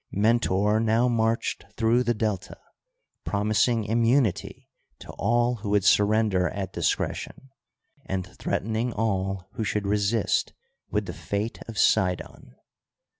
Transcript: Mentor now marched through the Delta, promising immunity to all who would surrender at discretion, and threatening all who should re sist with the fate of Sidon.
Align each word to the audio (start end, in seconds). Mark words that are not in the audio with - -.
Mentor 0.11 0.79
now 0.79 1.07
marched 1.07 1.63
through 1.77 2.01
the 2.01 2.15
Delta, 2.15 2.57
promising 3.23 3.83
immunity 3.83 4.67
to 4.97 5.11
all 5.11 5.57
who 5.57 5.69
would 5.69 5.83
surrender 5.83 6.49
at 6.49 6.73
discretion, 6.73 7.51
and 8.07 8.25
threatening 8.25 8.93
all 8.93 9.47
who 9.51 9.63
should 9.63 9.85
re 9.85 9.99
sist 9.99 10.53
with 10.89 11.05
the 11.05 11.13
fate 11.13 11.59
of 11.67 11.77
Sidon. 11.77 12.55